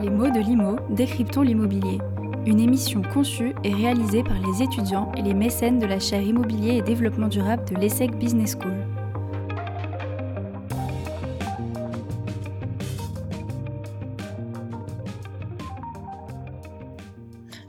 [0.00, 1.98] Les mots de l'IMO, décryptons l'immobilier.
[2.46, 6.76] Une émission conçue et réalisée par les étudiants et les mécènes de la chaire Immobilier
[6.76, 8.72] et Développement Durable de l'ESSEC Business School.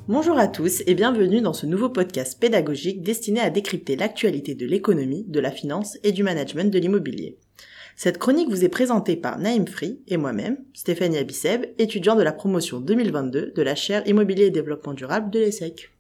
[0.08, 4.66] Bonjour à tous et bienvenue dans ce nouveau podcast pédagogique destiné à décrypter l'actualité de
[4.66, 7.38] l'économie, de la finance et du management de l'immobilier.
[7.96, 12.34] Cette chronique vous est présentée par Naïm Free et moi-même, Stéphanie Abisseb, étudiant de la
[12.34, 15.92] promotion 2022 de la chaire Immobilier et Développement Durable de l'ESSEC.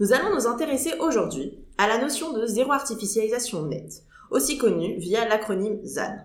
[0.00, 5.28] Nous allons nous intéresser aujourd'hui à la notion de zéro artificialisation nette, aussi connue via
[5.28, 6.16] l'acronyme ZAN.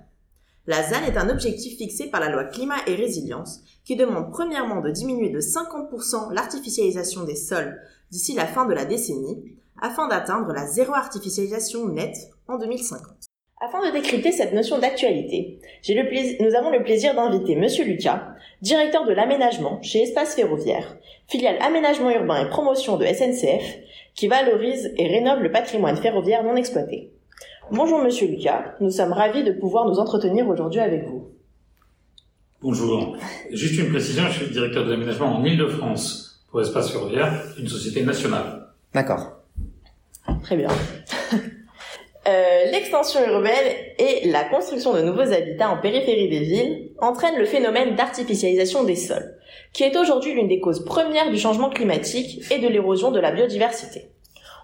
[0.65, 4.81] La ZAN est un objectif fixé par la loi climat et résilience qui demande premièrement
[4.81, 10.51] de diminuer de 50% l'artificialisation des sols d'ici la fin de la décennie afin d'atteindre
[10.51, 13.28] la zéro artificialisation nette en 2050.
[13.61, 15.59] Afin de décrypter cette notion d'actualité,
[16.39, 20.95] nous avons le plaisir d'inviter Monsieur Lucas, directeur de l'aménagement chez Espace Ferroviaire,
[21.27, 23.79] filiale aménagement urbain et promotion de SNCF,
[24.15, 27.11] qui valorise et rénove le patrimoine ferroviaire non exploité.
[27.69, 31.27] Bonjour Monsieur Lucas, nous sommes ravis de pouvoir nous entretenir aujourd'hui avec vous.
[32.61, 33.17] Bonjour.
[33.51, 38.03] Juste une précision, je suis directeur de l'aménagement en Ile-de-France pour Espace Ferroviaire, une société
[38.03, 38.67] nationale.
[38.93, 39.33] D'accord.
[40.43, 40.69] Très bien.
[42.29, 47.45] Euh, l'extension urbaine et la construction de nouveaux habitats en périphérie des villes entraînent le
[47.45, 49.35] phénomène d'artificialisation des sols,
[49.73, 53.31] qui est aujourd'hui l'une des causes premières du changement climatique et de l'érosion de la
[53.31, 54.11] biodiversité.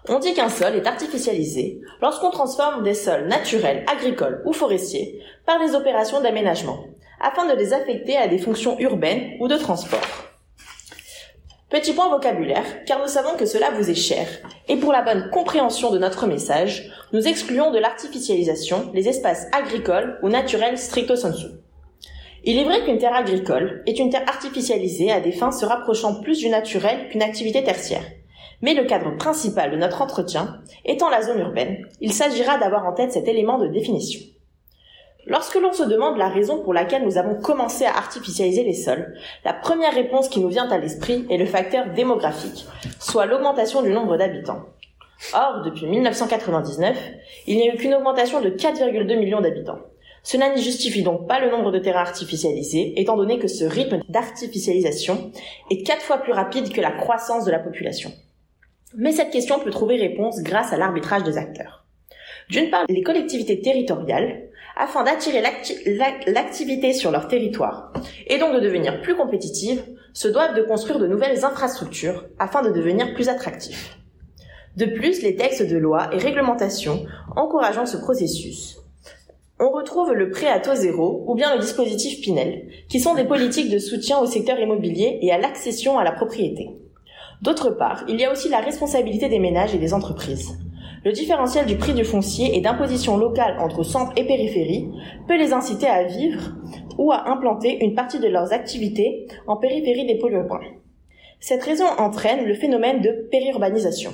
[0.08, 5.58] On dit qu'un sol est artificialisé lorsqu'on transforme des sols naturels, agricoles ou forestiers par
[5.58, 6.84] des opérations d'aménagement,
[7.20, 10.06] afin de les affecter à des fonctions urbaines ou de transport.
[11.68, 14.28] Petit point vocabulaire, car nous savons que cela vous est cher,
[14.68, 20.16] et pour la bonne compréhension de notre message, nous excluons de l'artificialisation les espaces agricoles
[20.22, 21.46] ou naturels stricto sensu.
[22.44, 26.20] Il est vrai qu'une terre agricole est une terre artificialisée à des fins se rapprochant
[26.20, 28.04] plus du naturel qu'une activité tertiaire.
[28.62, 32.92] Mais le cadre principal de notre entretien étant la zone urbaine, il s'agira d'avoir en
[32.92, 34.20] tête cet élément de définition.
[35.28, 39.14] Lorsque l'on se demande la raison pour laquelle nous avons commencé à artificialiser les sols,
[39.44, 42.64] la première réponse qui nous vient à l'esprit est le facteur démographique,
[43.00, 44.66] soit l'augmentation du nombre d'habitants.
[45.34, 46.96] Or, depuis 1999,
[47.48, 49.80] il n'y a eu qu'une augmentation de 4,2 millions d'habitants.
[50.22, 54.00] Cela ne justifie donc pas le nombre de terrains artificialisés, étant donné que ce rythme
[54.08, 55.32] d'artificialisation
[55.70, 58.12] est quatre fois plus rapide que la croissance de la population.
[58.94, 61.84] Mais cette question peut trouver réponse grâce à l'arbitrage des acteurs.
[62.48, 64.45] D'une part, les collectivités territoriales,
[64.76, 65.42] afin d'attirer
[66.26, 67.92] l'activité sur leur territoire
[68.26, 69.82] et donc de devenir plus compétitives,
[70.12, 73.98] se doivent de construire de nouvelles infrastructures afin de devenir plus attractifs.
[74.76, 77.04] De plus, les textes de loi et réglementations
[77.34, 78.78] encourageant ce processus.
[79.58, 83.24] On retrouve le prêt à taux zéro ou bien le dispositif Pinel, qui sont des
[83.24, 86.68] politiques de soutien au secteur immobilier et à l'accession à la propriété.
[87.40, 90.58] D'autre part, il y a aussi la responsabilité des ménages et des entreprises.
[91.04, 94.88] Le différentiel du prix du foncier et d'imposition locale entre centre et périphérie
[95.28, 96.56] peut les inciter à vivre
[96.98, 100.44] ou à implanter une partie de leurs activités en périphérie des pôles.
[101.40, 104.12] Cette raison entraîne le phénomène de périurbanisation.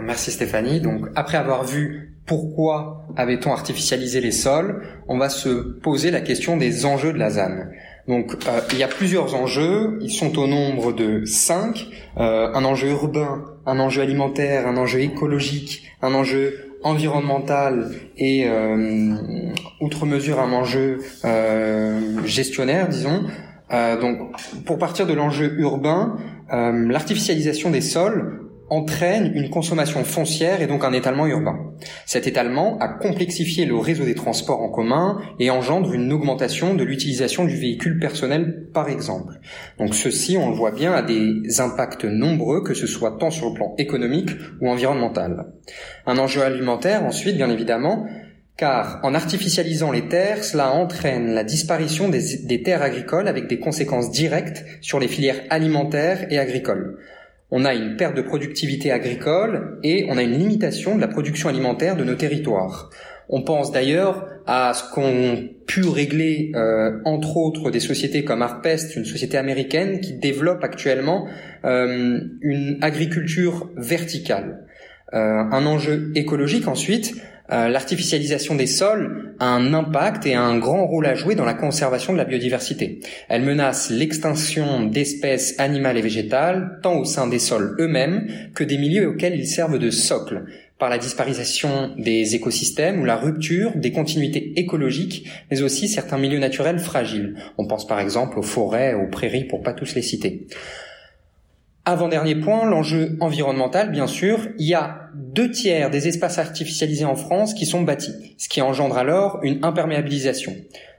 [0.00, 0.80] merci Stéphanie.
[0.80, 6.56] Donc après avoir vu pourquoi avait-on artificialisé les sols, on va se poser la question
[6.56, 7.66] des enjeux de la ZAN.
[8.08, 11.86] Donc euh, il y a plusieurs enjeux, ils sont au nombre de cinq.
[12.16, 19.14] Euh, un enjeu urbain, un enjeu alimentaire, un enjeu écologique, un enjeu environnemental et euh,
[19.80, 21.00] outre mesure un enjeu
[22.24, 23.24] gestionnaire, disons.
[23.70, 24.18] donc
[24.66, 26.18] pour partir de l'enjeu urbain,
[26.50, 31.72] l'artificialisation des sols entraîne une consommation foncière et donc un étalement urbain.
[32.06, 36.82] Cet étalement a complexifié le réseau des transports en commun et engendre une augmentation de
[36.82, 39.34] l'utilisation du véhicule personnel par exemple.
[39.78, 43.48] Donc ceci, on le voit bien, a des impacts nombreux, que ce soit tant sur
[43.48, 44.30] le plan économique
[44.60, 45.46] ou environnemental.
[46.06, 48.06] Un enjeu alimentaire ensuite, bien évidemment,
[48.56, 53.58] car en artificialisant les terres, cela entraîne la disparition des, des terres agricoles avec des
[53.58, 56.98] conséquences directes sur les filières alimentaires et agricoles
[57.50, 61.48] on a une perte de productivité agricole et on a une limitation de la production
[61.48, 62.90] alimentaire de nos territoires.
[63.28, 68.96] On pense d'ailleurs à ce qu'ont pu régler, euh, entre autres, des sociétés comme Arpest,
[68.96, 71.26] une société américaine qui développe actuellement
[71.64, 74.66] euh, une agriculture verticale.
[75.14, 77.14] Euh, un enjeu écologique ensuite,
[77.52, 81.44] euh, l'artificialisation des sols a un impact et a un grand rôle à jouer dans
[81.44, 83.00] la conservation de la biodiversité.
[83.28, 88.78] Elle menace l'extinction d'espèces animales et végétales, tant au sein des sols eux-mêmes que des
[88.78, 90.44] milieux auxquels ils servent de socle.
[90.76, 96.40] par la disparition des écosystèmes ou la rupture des continuités écologiques, mais aussi certains milieux
[96.40, 97.36] naturels fragiles.
[97.58, 100.48] On pense par exemple aux forêts, aux prairies, pour pas tous les citer.
[101.86, 104.48] Avant-dernier point, l'enjeu environnemental, bien sûr.
[104.58, 108.62] Il y a deux tiers des espaces artificialisés en France qui sont bâtis, ce qui
[108.62, 110.54] engendre alors une imperméabilisation.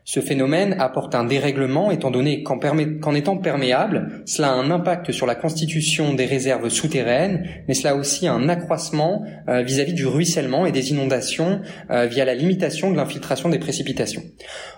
[0.08, 5.26] Ce phénomène apporte un dérèglement étant donné qu'en étant perméable, cela a un impact sur
[5.26, 10.68] la constitution des réserves souterraines, mais cela a aussi un accroissement euh, vis-à-vis du ruissellement
[10.68, 11.60] et des inondations
[11.90, 14.22] euh, via la limitation de l'infiltration des précipitations.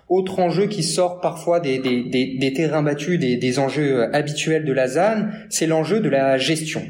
[0.07, 4.87] Autre enjeu qui sort parfois des, des, terrains battus, des, enjeux euh, habituels de la
[4.87, 6.83] ZAN, c'est l'enjeu de la gestion.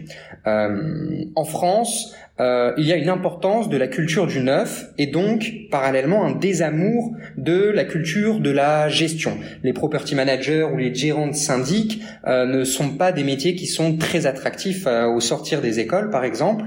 [0.45, 5.51] en France, euh, il y a une importance de la culture du neuf et donc
[5.71, 9.37] parallèlement un désamour de la culture de la gestion.
[9.63, 13.65] Les property managers ou les gérants de syndic euh, ne sont pas des métiers qui
[13.65, 16.65] sont très attractifs euh, au sortir des écoles par exemple.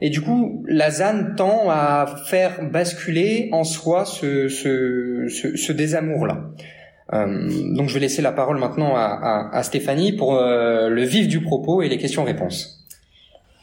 [0.00, 5.72] Et du coup, la ZAN tend à faire basculer en soi ce, ce, ce, ce
[5.72, 6.50] désamour-là.
[7.12, 11.40] donc je vais laisser la parole maintenant à, à, à Stéphanie pour le vif du
[11.40, 12.84] propos et les questions-réponses.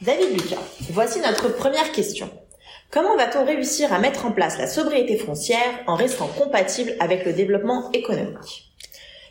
[0.01, 2.29] David Lucas, voici notre première question.
[2.89, 7.33] Comment va-t-on réussir à mettre en place la sobriété foncière en restant compatible avec le
[7.33, 8.73] développement économique?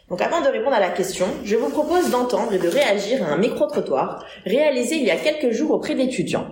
[0.09, 3.29] Donc avant de répondre à la question, je vous propose d'entendre et de réagir à
[3.29, 6.49] un micro-trottoir réalisé il y a quelques jours auprès d'étudiants.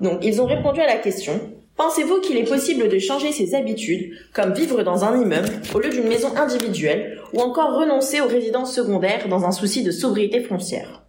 [0.00, 1.40] Donc ils ont répondu à la question
[1.76, 5.90] Pensez-vous qu'il est possible de changer ses habitudes, comme vivre dans un immeuble au lieu
[5.90, 11.03] d'une maison individuelle, ou encore renoncer aux résidences secondaires dans un souci de sobriété foncière?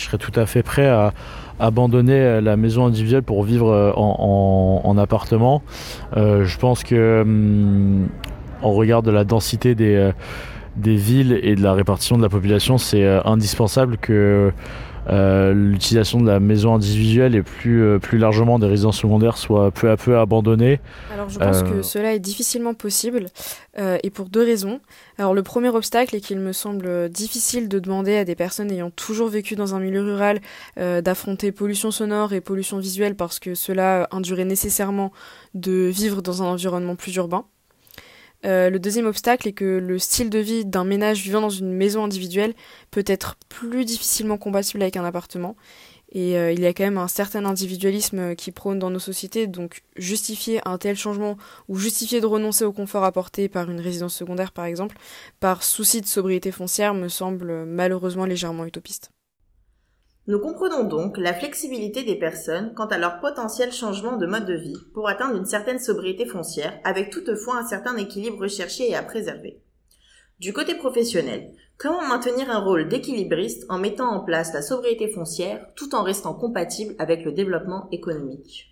[0.00, 1.12] Je serais tout à fait prêt à
[1.58, 5.62] abandonner la maison individuelle pour vivre euh, en, appartement.
[6.16, 7.24] Euh, je pense que
[8.62, 10.12] en regard de la densité des, euh,
[10.76, 14.50] villes et de la répartition de la population, c'est indispensable que euh,
[15.10, 19.90] l'utilisation de la maison individuelle et plus, euh, plus largement des résidences secondaires soit peu
[19.90, 20.80] à peu abandonnée.
[21.12, 23.26] Alors je pense que euh, cela est difficilement possible
[24.02, 24.80] et pour deux raisons.
[25.16, 28.90] Alors le premier obstacle est qu'il me semble difficile de demander à des personnes ayant
[28.90, 30.40] toujours vécu dans un milieu rural
[30.76, 35.12] d'affronter pollution sonore et pollution visuelle parce que cela induirait nécessairement
[35.54, 37.46] de vivre dans un environnement plus urbain.
[38.46, 41.72] Euh, le deuxième obstacle est que le style de vie d'un ménage vivant dans une
[41.72, 42.54] maison individuelle
[42.90, 45.56] peut être plus difficilement compatible avec un appartement.
[46.12, 49.46] Et euh, il y a quand même un certain individualisme qui prône dans nos sociétés,
[49.46, 51.36] donc justifier un tel changement
[51.68, 54.96] ou justifier de renoncer au confort apporté par une résidence secondaire par exemple,
[55.38, 59.12] par souci de sobriété foncière, me semble malheureusement légèrement utopiste.
[60.26, 64.54] Nous comprenons donc la flexibilité des personnes quant à leur potentiel changement de mode de
[64.54, 69.02] vie pour atteindre une certaine sobriété foncière, avec toutefois un certain équilibre recherché et à
[69.02, 69.60] préserver.
[70.38, 75.66] Du côté professionnel, comment maintenir un rôle d'équilibriste en mettant en place la sobriété foncière
[75.74, 78.70] tout en restant compatible avec le développement économique?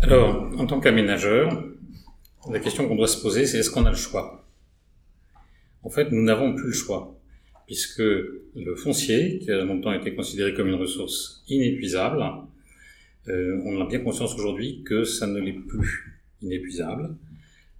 [0.00, 1.50] Alors, en tant qu'aménageur,
[2.50, 4.46] la question qu'on doit se poser, c'est est-ce qu'on a le choix?
[5.82, 7.13] En fait, nous n'avons plus le choix
[7.66, 12.22] puisque le foncier, qui a longtemps été considéré comme une ressource inépuisable,
[13.28, 17.16] euh, on a bien conscience aujourd'hui que ça ne l'est plus inépuisable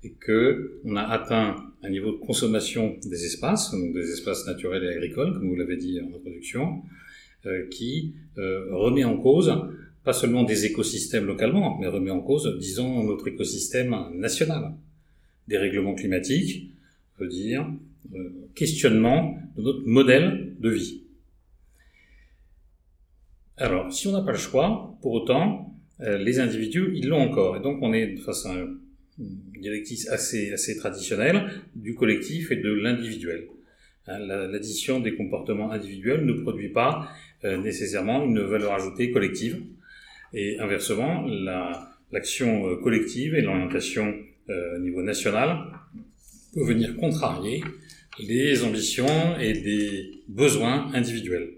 [0.02, 4.84] et que on a atteint un niveau de consommation des espaces, donc des espaces naturels
[4.84, 6.82] et agricoles, comme vous l'avez dit en introduction,
[7.46, 9.52] euh, qui euh, remet en cause
[10.04, 14.74] pas seulement des écosystèmes localement, mais remet en cause, disons, notre écosystème national.
[15.48, 16.70] Des règlements climatiques
[17.18, 17.70] veut dire euh,
[18.54, 21.04] questionnement de notre modèle de vie.
[23.56, 27.56] Alors, si on n'a pas le choix, pour autant, euh, les individus, ils l'ont encore.
[27.56, 33.46] Et donc, on est face à une assez, assez traditionnelle du collectif et de l'individuel.
[34.08, 37.08] Hein, l'addition des comportements individuels ne produit pas
[37.44, 39.62] euh, nécessairement une valeur ajoutée collective.
[40.32, 41.24] Et inversement,
[42.10, 44.12] l'action collective et l'orientation
[44.48, 45.58] au niveau national
[46.52, 47.62] peut venir contrarier
[48.18, 51.50] les ambitions et des besoins individuels.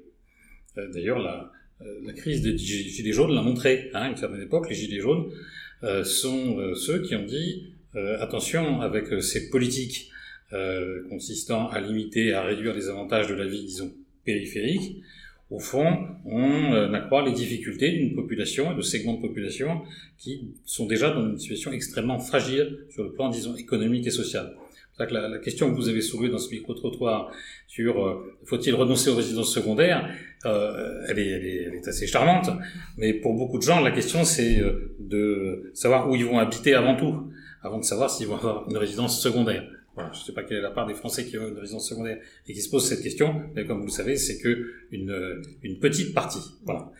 [0.78, 3.90] Euh, d'ailleurs, la, euh, la, crise des Gilets jaunes l'a montré.
[3.94, 5.30] Hein, à une certaine époque, les Gilets jaunes
[5.82, 7.72] euh, sont ceux qui ont dit
[8.20, 10.10] attention avec ces politiques
[11.08, 13.90] consistant à limiter, à réduire les avantages de la vie, disons,
[14.22, 15.02] périphérique.
[15.48, 19.80] Au fond, on accroît les difficultés d'une population et de segments de population
[20.18, 24.54] qui sont déjà dans une situation extrêmement fragile sur le plan, disons, économique et social.
[24.98, 27.30] La, la, question que vous avez soulevée dans ce micro-trottoir
[27.66, 30.08] sur euh, faut-il renoncer aux résidences secondaires,
[30.46, 32.48] euh, elle, est, elle, est, elle, est, assez charmante,
[32.96, 36.72] mais pour beaucoup de gens, la question c'est euh, de savoir où ils vont habiter
[36.72, 37.30] avant tout,
[37.62, 39.68] avant de savoir s'ils vont avoir une résidence secondaire.
[39.94, 41.86] Voilà, je ne sais pas quelle est la part des Français qui ont une résidence
[41.86, 45.42] secondaire et qui se posent cette question, mais comme vous le savez, c'est que une,
[45.62, 46.54] une petite partie.
[46.64, 46.90] Voilà.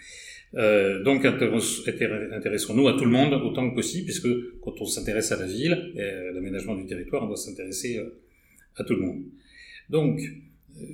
[0.56, 4.28] Euh, donc intéressons-nous à tout le monde autant que possible, puisque
[4.62, 8.18] quand on s'intéresse à la ville et à l'aménagement du territoire, on doit s'intéresser euh,
[8.76, 9.22] à tout le monde.
[9.90, 10.84] Donc, euh,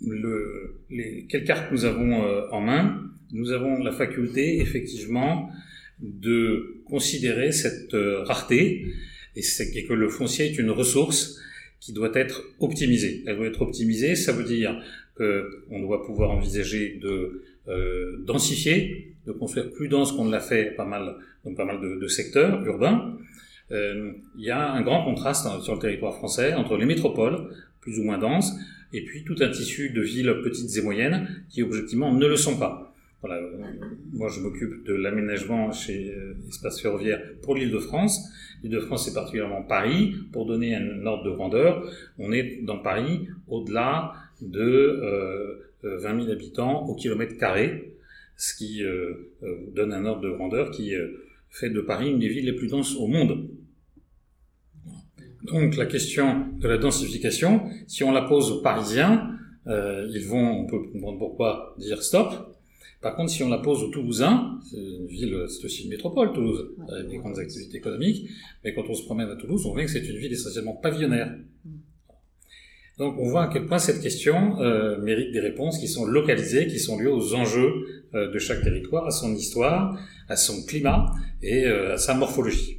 [0.00, 3.02] le, les, quelles cartes nous avons euh, en main?
[3.32, 5.50] Nous avons la faculté, effectivement,
[6.00, 8.86] de considérer cette rareté
[9.36, 9.40] et,
[9.74, 11.38] et que le foncier est une ressource
[11.80, 13.22] qui doit être optimisée.
[13.26, 14.82] Elle doit être optimisée, ça veut dire
[15.16, 20.74] qu'on doit pouvoir envisager de euh, densifier, de construire plus dense qu'on ne l'a fait
[20.76, 21.14] pas mal,
[21.44, 23.16] dans pas mal de, de secteurs urbains.
[23.70, 27.48] Euh, il y a un grand contraste hein, sur le territoire français entre les métropoles,
[27.80, 28.52] plus ou moins denses,
[28.92, 32.58] et puis tout un tissu de villes petites et moyennes qui objectivement ne le sont
[32.58, 32.92] pas.
[33.22, 33.40] Voilà,
[34.12, 38.28] moi je m'occupe de l'aménagement chez euh, Espace Ferroviaire pour l'île de France.
[38.62, 40.16] L'île de France c'est particulièrement Paris.
[40.32, 41.88] Pour donner un ordre de grandeur,
[42.18, 47.96] on est dans Paris au-delà de euh, 20 euh, 000 habitants au kilomètre carré,
[48.36, 50.92] ce qui euh, euh, donne un ordre de grandeur qui
[51.50, 53.48] fait de Paris une des villes les plus denses au monde.
[55.44, 59.28] Donc la question de la densification, si on la pose aux Parisiens,
[59.66, 62.56] ils vont, on peut comprendre pourquoi, dire stop.
[63.00, 66.32] Par contre, si on la pose aux Toulousains, c'est une ville, c'est aussi une métropole,
[66.32, 68.30] Toulouse, avec des grandes activités économiques,
[68.64, 71.36] mais quand on se promène à Toulouse, on voit que c'est une ville essentiellement pavillonnaire.
[73.02, 76.68] Donc on voit à quel point cette question euh, mérite des réponses qui sont localisées,
[76.68, 81.10] qui sont liées aux enjeux euh, de chaque territoire, à son histoire, à son climat
[81.42, 82.78] et euh, à sa morphologie.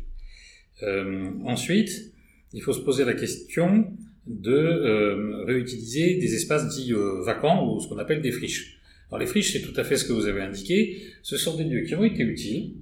[1.46, 2.14] Ensuite,
[2.54, 3.88] il faut se poser la question
[4.28, 6.94] de réutiliser des espaces dits
[7.26, 8.80] vacants ou ce qu'on appelle des friches.
[9.08, 10.98] Alors les friches, c'est tout à fait ce que vous avez indiqué.
[11.22, 12.74] Ce sont des lieux qui ont été utiles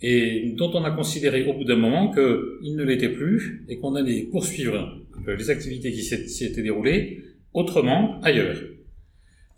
[0.00, 3.94] et dont on a considéré au bout d'un moment qu'ils ne l'étaient plus et qu'on
[3.94, 7.22] allait poursuivre les activités qui s'y étaient déroulées
[7.52, 8.58] autrement ailleurs.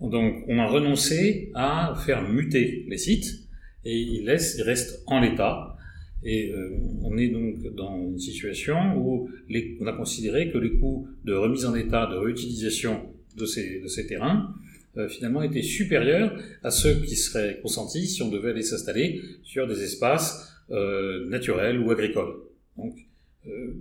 [0.00, 3.48] Donc on a renoncé à faire muter les sites
[3.84, 5.76] et ils, laissent, ils restent en l'état.
[6.22, 10.72] Et euh, on est donc dans une situation où les, on a considéré que les
[10.72, 14.54] coûts de remise en état, de réutilisation de ces, de ces terrains,
[14.96, 19.68] euh, finalement étaient supérieurs à ceux qui seraient consentis si on devait aller s'installer sur
[19.68, 22.34] des espaces euh, naturels ou agricoles.
[22.76, 23.02] Donc euh,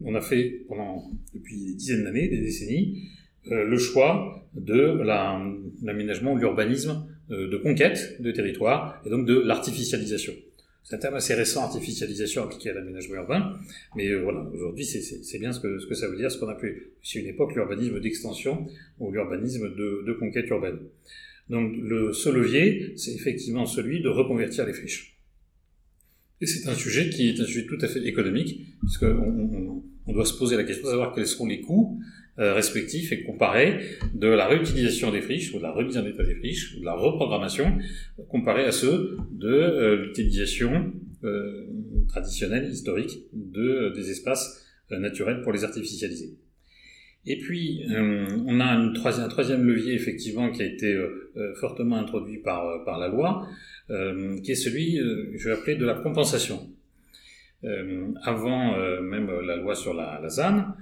[0.03, 3.03] on a fait pendant depuis des dizaines d'années, des décennies,
[3.51, 4.99] euh, le choix de
[5.81, 10.33] l'aménagement, de l'urbanisme euh, de conquête de territoire et donc de l'artificialisation.
[10.83, 13.59] C'est un terme assez récent, artificialisation appliquée à l'aménagement urbain,
[13.95, 16.75] mais voilà, aujourd'hui c'est bien ce que, ce que ça veut dire, ce qu'on appelait
[17.15, 18.65] à une époque l'urbanisme d'extension
[18.99, 20.79] ou l'urbanisme de, de conquête urbaine.
[21.49, 25.18] Donc le, ce levier, c'est effectivement celui de reconvertir les friches.
[26.41, 30.13] Et c'est un sujet qui est un sujet tout à fait économique, puisqu'on on, on
[30.13, 31.99] doit se poser la question de savoir quels seront les coûts
[32.39, 33.79] euh, respectifs et comparés
[34.13, 36.85] de la réutilisation des friches, ou de la remise en état des friches, ou de
[36.85, 37.77] la reprogrammation,
[38.29, 40.93] comparés à ceux de euh, l'utilisation
[41.25, 41.67] euh,
[42.07, 46.37] traditionnelle, historique, de, des espaces naturels pour les artificialiser.
[47.25, 50.97] Et puis, on a une troisième, un troisième levier, effectivement, qui a été
[51.59, 53.47] fortement introduit par, par la loi,
[53.91, 56.69] euh, qui est celui, euh, je vais appeler, de la compensation.
[57.63, 60.75] Euh, avant même la loi sur la, la ZAN,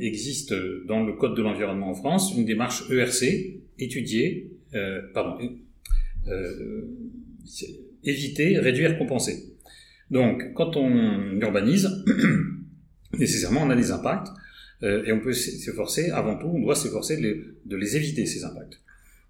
[0.00, 0.54] existe
[0.86, 4.52] dans le Code de l'environnement en France une démarche ERC, étudier,
[5.14, 5.38] pardon,
[8.04, 9.56] éviter, réduire, compenser.
[10.10, 11.88] Donc, quand on urbanise,
[13.18, 14.28] nécessairement on a des impacts,
[14.82, 18.78] et on peut s'efforcer, avant tout, on doit s'efforcer de les, éviter, ces impacts.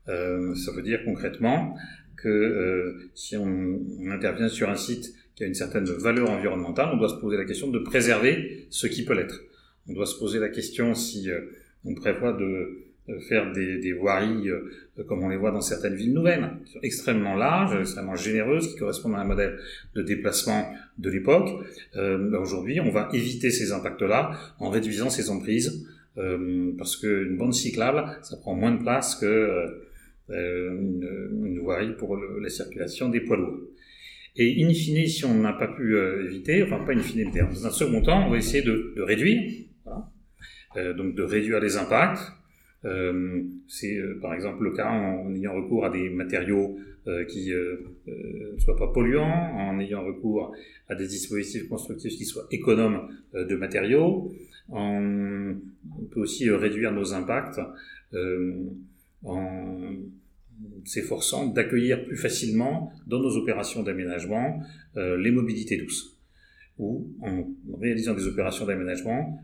[0.06, 1.76] Ça veut dire concrètement
[2.23, 6.91] que euh, si on, on, intervient sur un site qui a une certaine valeur environnementale,
[6.93, 9.41] on doit se poser la question de préserver ce qui peut l'être.
[9.89, 11.41] On doit se poser la question si euh,
[11.85, 12.87] on prévoit de
[13.29, 14.71] faire des, des voiries euh,
[15.05, 16.50] comme on les voit dans certaines villes nouvelles,
[16.83, 19.59] extrêmement larges, extrêmement généreuses, qui correspondent à un modèle
[19.95, 21.49] de déplacement de l'époque.
[21.97, 25.87] Euh, ben Aujourd'hui, on va éviter ces impacts-là en réduisant ces emprises,
[26.19, 29.69] euh, parce qu'une bande cyclable, ça prend moins de place que euh,
[30.30, 33.60] une, une, voirie pour la circulation des poids lourds.
[34.37, 37.66] Et in fine, si on n'a pas pu euh, éviter, enfin pas in fine, dans
[37.66, 39.66] un second temps, on va essayer de, réduire.
[40.76, 42.32] Euh, donc de réduire les impacts.
[42.84, 46.78] Euh, c'est par exemple le cas en, ayant recours à des matériaux
[47.28, 50.54] qui ne soient pas polluants, en ayant recours
[50.88, 54.32] à des dispositifs constructifs qui soient économes de matériaux.
[54.68, 55.56] On
[56.12, 57.58] peut aussi réduire nos impacts
[59.25, 59.94] en
[60.85, 64.62] s'efforçant d'accueillir plus facilement dans nos opérations d'aménagement
[64.97, 66.19] euh, les mobilités douces.
[66.79, 67.47] ou en
[67.81, 69.38] réalisant des opérations d'aménagement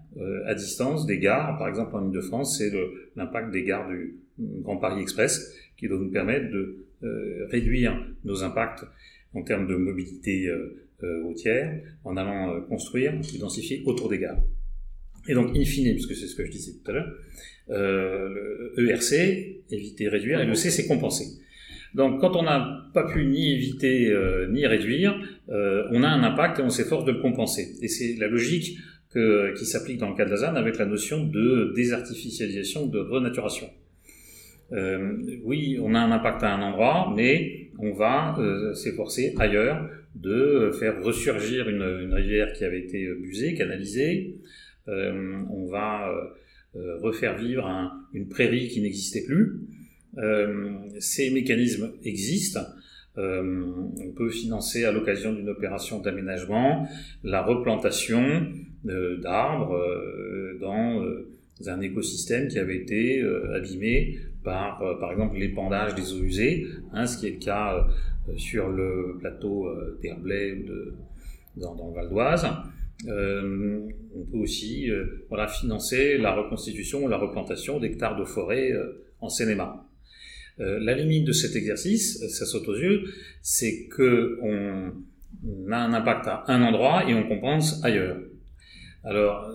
[0.46, 1.58] à distance des gares.
[1.58, 2.73] Par exemple, en Ile-de-France, c'est
[3.14, 6.87] l'impact des gares du Grand Paris Express qui doit nous permettre de
[7.50, 7.92] réduire
[8.25, 8.87] nos impacts
[9.35, 10.50] en termes de mobilité
[11.25, 14.40] routière en allant construire et densifier autour des gares.
[15.28, 17.12] Et donc, in fine, puisque c'est ce que je disais tout à l'heure,
[17.71, 21.26] euh, le ERC, éviter, réduire, et le C, c'est compenser.
[21.95, 25.18] Donc, quand on n'a pas pu ni éviter euh, ni réduire,
[25.49, 27.75] euh, on a un impact et on s'efforce de le compenser.
[27.80, 28.78] Et c'est la logique
[29.11, 32.99] que, qui s'applique dans le cas de la ZAN avec la notion de désartificialisation, de
[32.99, 33.68] renaturation.
[34.73, 39.88] Euh, oui, on a un impact à un endroit, mais on va euh, s'efforcer ailleurs
[40.14, 44.56] de faire ressurgir une, une, rivière qui avait été busée, canalisée, euh,
[44.88, 46.24] on va euh,
[46.76, 47.66] euh, refaire vivre
[48.12, 49.60] une prairie qui n'existait plus.
[50.98, 52.66] ces mécanismes existent.
[53.16, 56.88] on peut financer à l'occasion d'une opération d'aménagement
[57.22, 58.46] la replantation
[58.84, 59.78] d'arbres
[60.60, 61.04] dans
[61.66, 63.22] un écosystème qui avait été
[63.54, 67.86] abîmé par, par exemple, l'épandage des eaux usées, hein, ce qui est le cas
[68.36, 69.68] sur le plateau
[70.00, 70.64] d'Herblay
[71.56, 72.46] dans, dans le Val d'Oise.
[73.08, 73.80] Euh,
[74.14, 79.28] on peut aussi euh, financer la reconstitution ou la replantation d'hectares de forêt euh, en
[79.28, 79.80] Seine-et-Marne.
[80.58, 83.04] la limite de cet exercice, ça saute aux yeux,
[83.42, 84.92] c'est que on,
[85.70, 88.18] a un impact à un endroit et on compense ailleurs.
[89.04, 89.50] Alors,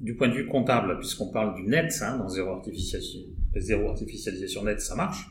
[0.00, 3.20] du point de vue comptable, puisqu'on parle du net, hein, dans zéro artificialisation,
[3.56, 5.28] zéro artificialisation net, ça marche.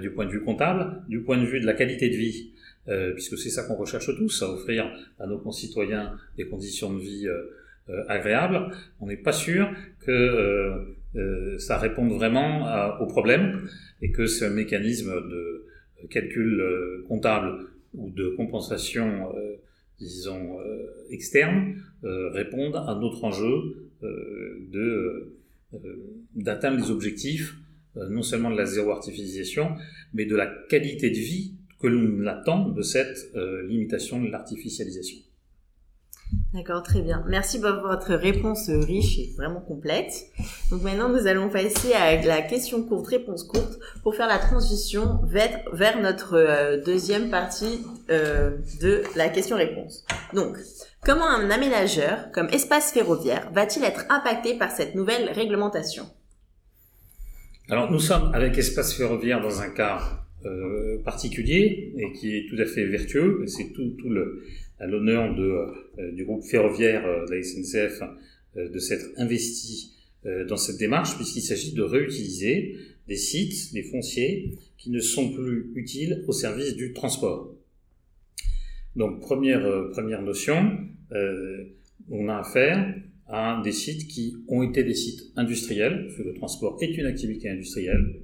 [0.00, 2.50] du point de vue comptable, du point de vue de la qualité de vie,
[2.88, 6.98] euh, puisque c'est ça qu'on recherche tous, à offrir à nos concitoyens des conditions de
[6.98, 7.42] vie euh,
[7.90, 9.70] euh, agréables, on n'est pas sûr
[10.00, 10.96] que
[11.58, 13.68] ça réponde vraiment au problème
[14.00, 15.66] et que ce mécanisme de
[16.08, 16.62] calcul
[17.08, 19.32] comptable ou de compensation,
[19.98, 20.58] disons,
[21.10, 25.34] externe, réponde à notre enjeu de
[26.36, 27.56] d'atteindre les objectifs
[27.96, 29.74] non seulement de la zéro artificialisation,
[30.14, 35.18] mais de la qualité de vie que l'on attend de cette euh, limitation de l'artificialisation.
[36.54, 37.24] D'accord, très bien.
[37.28, 40.12] Merci pour votre réponse riche et vraiment complète.
[40.70, 45.20] Donc maintenant, nous allons passer à la question courte, réponse courte, pour faire la transition
[45.24, 50.04] vers, vers notre euh, deuxième partie euh, de la question-réponse.
[50.32, 50.56] Donc,
[51.04, 56.06] comment un aménageur, comme espace ferroviaire, va-t-il être impacté par cette nouvelle réglementation?
[57.68, 60.00] Alors, nous sommes avec espace ferroviaire dans un cas
[60.46, 63.44] euh, particulier et qui est tout à fait vertueux.
[63.46, 64.42] C'est tout, le,
[64.78, 65.42] à l'honneur de,
[65.98, 68.02] euh, du groupe ferroviaire euh, de la SNCF
[68.56, 69.94] de s'être investi
[70.48, 72.74] dans cette démarche puisqu'il s'agit de réutiliser
[73.06, 77.54] des sites, des fonciers qui ne sont plus utiles au service du transport.
[78.96, 80.78] Donc première, première notion,
[82.10, 82.92] on a affaire
[83.28, 87.06] à des sites qui ont été des sites industriels, parce que le transport est une
[87.06, 88.16] activité industrielle,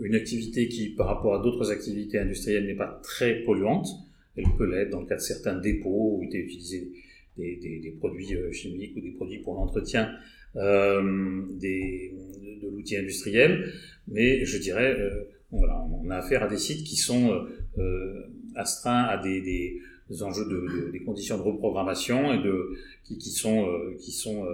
[0.00, 3.88] une activité qui, par rapport à d'autres activités industrielles, n'est pas très polluante.
[4.36, 6.92] Elle peut l'être dans le cas de certains dépôts où étaient utilisés
[7.36, 10.10] des, des, des produits euh, chimiques ou des produits pour l'entretien
[10.56, 12.12] euh, des,
[12.60, 13.72] de, l'outil industriel.
[14.06, 17.46] Mais je dirais, euh, voilà, on a affaire à des sites qui sont
[17.78, 18.22] euh,
[18.54, 23.66] astreints à des, des enjeux de, des conditions de reprogrammation et de qui, qui sont
[23.98, 24.46] qui sont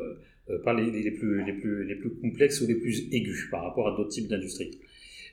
[0.65, 3.89] pas les, les, plus les plus les plus complexes ou les plus aigus par rapport
[3.89, 4.79] à d'autres types d'industries.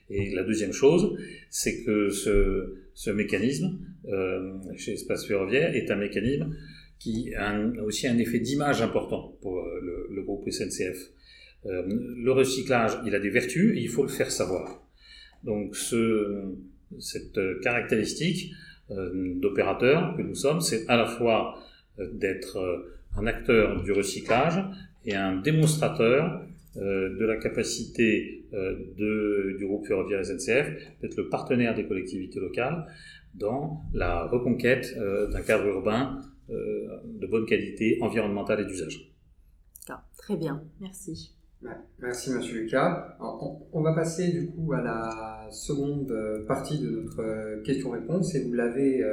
[0.09, 1.17] Et la deuxième chose,
[1.49, 6.55] c'est que ce, ce mécanisme euh, chez Espace Ferroviaire est un mécanisme
[6.99, 11.11] qui a aussi un effet d'image important pour euh, le, le groupe SNCF.
[11.65, 14.81] Euh, le recyclage, il a des vertus et il faut le faire savoir.
[15.43, 16.53] Donc ce,
[16.99, 18.51] cette caractéristique
[18.91, 21.59] euh, d'opérateur que nous sommes, c'est à la fois
[21.97, 24.61] d'être un acteur du recyclage
[25.05, 26.41] et un démonstrateur
[26.75, 32.85] de la capacité euh, de, du groupe ferroviaire SNCF d'être le partenaire des collectivités locales
[33.33, 39.11] dans la reconquête euh, d'un cadre urbain de bonne qualité environnementale et d'usage.
[40.15, 41.35] Très bien, merci.
[41.99, 43.17] Merci Monsieur Lucas.
[43.19, 46.15] On va passer du coup à la seconde
[46.47, 49.03] partie de notre question-réponse et vous l'avez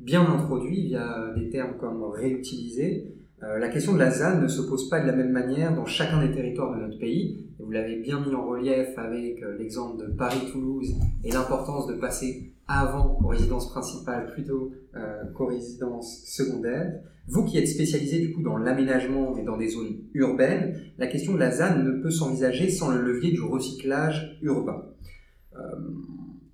[0.00, 4.60] bien introduit via des termes comme réutiliser, euh, la question de la ZAN ne se
[4.60, 7.46] pose pas de la même manière dans chacun des territoires de notre pays.
[7.58, 12.52] vous l'avez bien mis en relief avec euh, l'exemple de Paris-Toulouse et l'importance de passer
[12.68, 17.00] avant aux résidences principales plutôt euh, qu'aux résidences secondaires.
[17.28, 21.32] Vous qui êtes spécialisé du coup dans l'aménagement et dans des zones urbaines, la question
[21.32, 24.82] de la ZAN ne peut s'envisager sans le levier du recyclage urbain.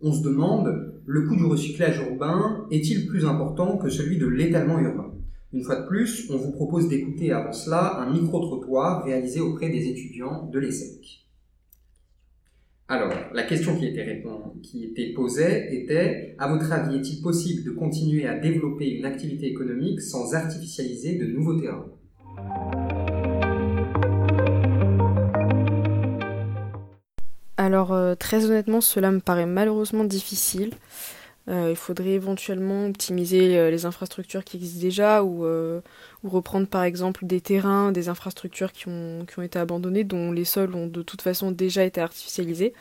[0.03, 4.79] on se demande, le coût du recyclage urbain est-il plus important que celui de l'étalement
[4.79, 5.16] urbain?
[5.57, 9.89] Une fois de plus, on vous propose d'écouter avant cela un micro-trottoir réalisé auprès des
[9.89, 11.25] étudiants de l'ESSEC.
[12.89, 14.23] Alors, la question qui était,
[14.63, 19.47] qui était posée était, à votre avis, est-il possible de continuer à développer une activité
[19.47, 21.87] économique sans artificialiser de nouveaux terrains?
[27.57, 30.75] Alors, euh, très honnêtement, cela me paraît malheureusement difficile.
[31.49, 35.81] Euh, il faudrait éventuellement optimiser euh, les infrastructures qui existent déjà ou, euh,
[36.25, 40.33] ou, reprendre par exemple des terrains, des infrastructures qui ont, qui ont été abandonnés, dont
[40.33, 42.73] les sols ont de toute façon déjà été artificialisés,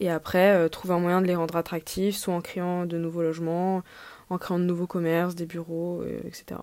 [0.00, 3.82] et après trouver un moyen de les rendre attractifs, soit en créant de nouveaux logements,
[4.30, 6.60] en créant de nouveaux commerces, des bureaux, etc.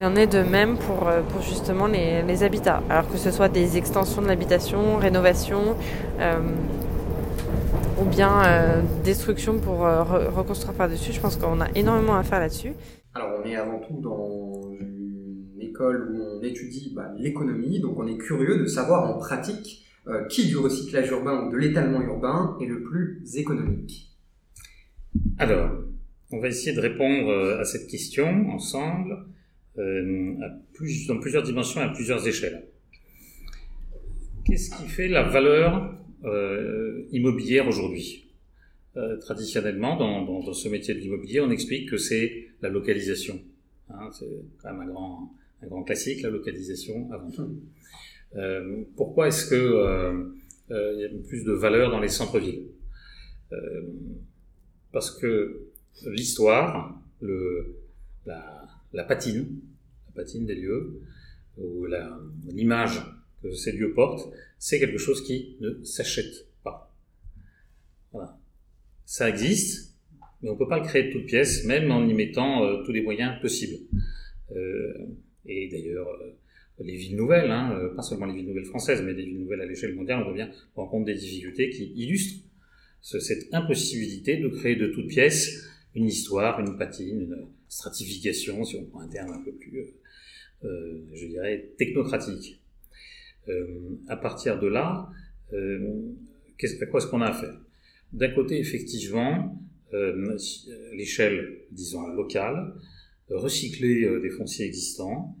[0.00, 3.48] Il en est de même pour, pour justement les, les, habitats, alors que ce soit
[3.48, 5.76] des extensions de l'habitation, rénovation,
[8.02, 11.12] ou bien euh, destruction pour euh, reconstruire par-dessus.
[11.12, 12.72] Je pense qu'on a énormément à faire là-dessus.
[13.14, 18.06] Alors on est avant tout dans une école où on étudie bah, l'économie, donc on
[18.06, 22.56] est curieux de savoir en pratique euh, qui du recyclage urbain ou de l'étalement urbain
[22.60, 24.10] est le plus économique.
[25.38, 25.70] Alors,
[26.32, 29.26] on va essayer de répondre à cette question ensemble
[29.78, 32.64] à plus, dans plusieurs dimensions et à plusieurs échelles.
[34.46, 38.28] Qu'est-ce qui fait la valeur euh, immobilière aujourd'hui.
[38.96, 43.40] Euh, traditionnellement, dans, dans, dans, ce métier de l'immobilier, on explique que c'est la localisation.
[43.88, 44.28] Hein, c'est
[44.62, 47.58] quand même un grand, un grand classique, la localisation avant tout.
[48.36, 50.24] Euh, pourquoi est-ce que euh,
[50.70, 52.66] euh, il y a plus de valeur dans les centres-villes?
[54.92, 55.68] Parce que
[56.06, 57.76] l'histoire, le,
[58.24, 59.60] la, la patine,
[60.08, 61.00] la patine des lieux,
[61.58, 61.86] ou
[62.46, 63.02] l'image
[63.50, 66.94] ces lieux portent, c'est quelque chose qui ne s'achète pas.
[68.12, 68.38] Voilà.
[69.04, 69.96] Ça existe,
[70.42, 72.82] mais on ne peut pas le créer de toutes pièces, même en y mettant euh,
[72.84, 73.78] tous les moyens possibles.
[74.56, 74.92] Euh,
[75.46, 76.34] et d'ailleurs, euh,
[76.80, 79.60] les villes nouvelles, hein, euh, pas seulement les villes nouvelles françaises, mais des villes nouvelles
[79.60, 82.44] à l'échelle mondiale, on revient en compte des difficultés qui illustrent
[83.00, 88.84] cette impossibilité de créer de toutes pièces une histoire, une patine, une stratification, si on
[88.84, 89.86] prend un terme un peu plus,
[90.62, 92.61] je dirais, technocratique.
[93.48, 95.08] Euh, à partir de là,
[95.52, 96.00] euh,
[96.80, 97.58] à quoi est-ce qu'on a à faire
[98.12, 99.58] D'un côté, effectivement,
[99.94, 100.38] euh,
[100.92, 102.74] l'échelle, disons, locale,
[103.30, 105.36] recycler des fonciers existants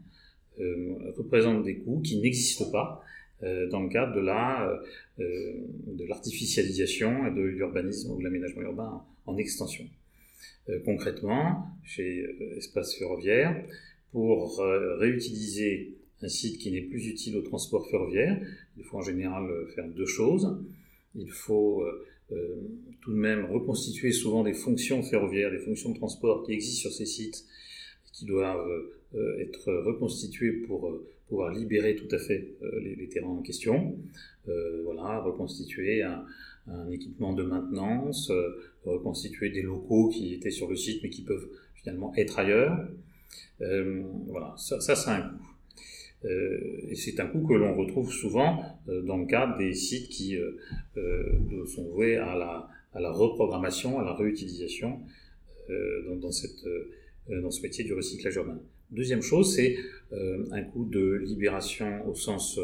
[1.16, 3.02] représente des coûts qui n'existent pas
[3.70, 4.80] dans le cadre de la
[5.18, 9.84] de l'artificialisation et de l'urbanisme ou de l'aménagement urbain en extension.
[10.84, 12.24] concrètement, chez
[12.56, 13.62] Espace Ferroviaire,
[14.12, 14.58] pour
[14.98, 18.40] réutiliser un site qui n'est plus utile au transport ferroviaire.
[18.76, 20.56] Il faut en général euh, faire deux choses.
[21.14, 22.56] Il faut euh, euh,
[23.00, 26.92] tout de même reconstituer souvent des fonctions ferroviaires, des fonctions de transport qui existent sur
[26.92, 27.44] ces sites,
[28.12, 28.70] qui doivent
[29.40, 33.96] être reconstituées pour pouvoir libérer tout à fait les, terrains en question.
[34.84, 36.24] voilà, reconstituer un,
[36.90, 38.30] équipement de maintenance,
[38.84, 42.86] reconstituer des locaux qui étaient sur le site mais qui peuvent finalement être ailleurs.
[43.58, 45.51] voilà, ça, ça c'est un coût.
[46.24, 46.58] Euh,
[46.88, 50.36] et c'est un coût que l'on retrouve souvent euh, dans le cadre des sites qui
[50.36, 52.36] euh, sont voués à
[52.94, 55.00] la, reprogrammation, à la réutilisation
[56.20, 58.60] dans, ce métier du recyclage urbain.
[58.90, 59.76] Deuxième chose, c'est
[60.12, 62.60] un coût de libération au sens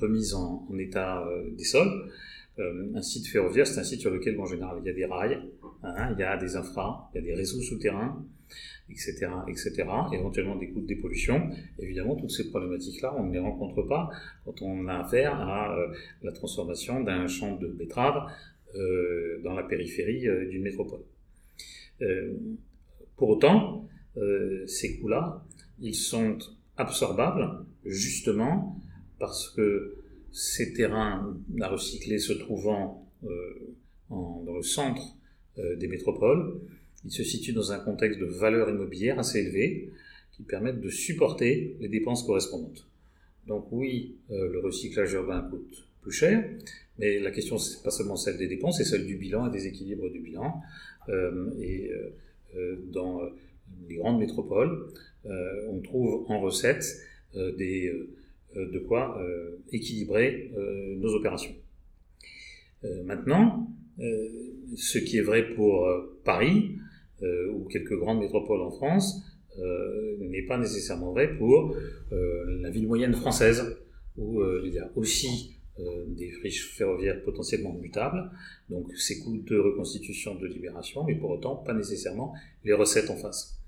[0.00, 2.10] remise en état des sols.
[2.58, 5.42] un site ferroviaire, c'est un site sur lequel, en général, il y a des rails,
[5.82, 8.24] hein, il y a des infras, il y a des réseaux souterrains,
[8.90, 11.50] etc., etc., éventuellement des coûts de dépollution.
[11.78, 14.10] Évidemment, toutes ces problématiques-là, on ne les rencontre pas
[14.44, 15.88] quand on a affaire à euh,
[16.22, 18.30] la transformation d'un champ de betteraves
[18.74, 21.02] euh, dans la périphérie euh, d'une métropole.
[23.16, 23.86] pour autant,
[24.66, 25.44] ces coûts-là,
[25.80, 26.38] ils sont
[26.76, 28.76] absorbables justement
[29.20, 29.98] parce que
[30.32, 33.06] ces terrains à recycler se trouvant
[34.10, 35.16] dans le centre
[35.56, 36.60] des métropoles,
[37.04, 39.90] il se situe dans un contexte de valeur immobilière assez élevé
[40.32, 42.86] qui permettent de supporter les dépenses correspondantes.
[43.46, 46.44] Donc oui, euh, le recyclage urbain coûte plus cher,
[46.98, 49.66] mais la question c'est pas seulement celle des dépenses, c'est celle du bilan et des
[49.66, 50.60] équilibres du bilan.
[51.08, 51.90] Euh, et
[52.56, 53.20] euh, dans
[53.88, 54.88] les grandes métropoles,
[55.68, 56.84] on trouve en recette
[57.34, 57.92] des,
[58.56, 59.24] de quoi
[59.70, 60.50] équilibrer
[60.98, 61.54] nos opérations.
[63.04, 63.70] maintenant,
[64.74, 65.86] ce qui est vrai pour
[66.24, 66.76] Paris,
[67.22, 69.22] euh, ou quelques grandes métropoles en France
[69.60, 71.76] euh, n'est pas nécessairement vrai pour
[72.10, 73.76] euh, la ville moyenne française,
[74.16, 75.56] où il y a aussi
[76.08, 78.30] des friches ferroviaires potentiellement mutables,
[78.68, 83.16] donc ces coûts de reconstitution, de libération, mais pour autant pas nécessairement les recettes en
[83.16, 83.58] face.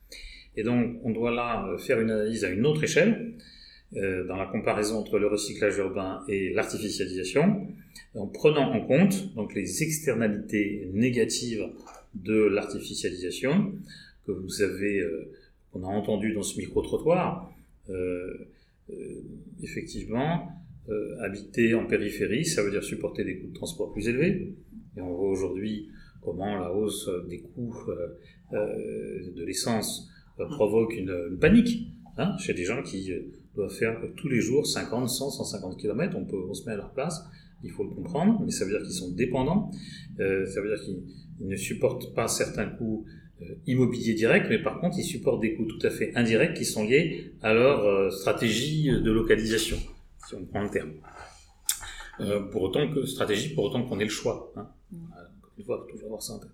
[0.55, 3.35] Et donc, on doit là faire une analyse à une autre échelle,
[3.95, 7.69] dans la comparaison entre le recyclage urbain et l'artificialisation,
[8.15, 11.69] en prenant en compte donc les externalités négatives
[12.15, 13.73] de l'artificialisation
[14.27, 15.01] que vous avez,
[15.73, 17.53] qu'on a entendu dans ce micro-trottoir.
[19.63, 20.49] effectivement,
[21.21, 24.55] habiter en périphérie, ça veut dire supporter des coûts de transport plus élevés.
[24.97, 25.89] Et on voit aujourd'hui
[26.25, 28.19] comment la hausse des coûts euh,
[28.53, 30.09] euh, de l'essence
[30.41, 33.13] euh, provoque une, panique hein, chez des gens qui
[33.55, 36.17] doivent faire tous les jours 50, 100, 150 km.
[36.17, 37.25] On, peut, on se met à leur place,
[37.63, 39.71] il faut le comprendre, mais ça veut dire qu'ils sont dépendants,
[40.19, 41.03] ça veut dire qu'ils
[41.41, 43.07] ne supportent pas certains coûts
[43.67, 46.85] immobiliers directs, mais par contre ils supportent des coûts tout à fait indirects qui sont
[46.85, 49.79] liés à leur stratégie de localisation,
[50.29, 50.93] si on prend le terme.
[52.51, 54.53] pour autant que stratégie, pour autant qu'on ait le choix.
[54.57, 54.69] Hein.
[55.59, 56.51] Il faut toujours avoir ça en tête.